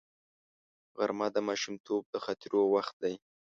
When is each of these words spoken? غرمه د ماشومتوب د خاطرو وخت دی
غرمه 0.97 1.27
د 1.35 1.37
ماشومتوب 1.47 2.03
د 2.09 2.15
خاطرو 2.25 2.61
وخت 2.75 2.95
دی 3.03 3.13